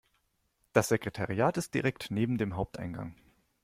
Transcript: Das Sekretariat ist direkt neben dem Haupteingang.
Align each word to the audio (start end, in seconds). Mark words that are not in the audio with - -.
Das 0.73 0.87
Sekretariat 0.87 1.57
ist 1.57 1.75
direkt 1.75 2.09
neben 2.09 2.39
dem 2.39 2.55
Haupteingang. 2.55 3.15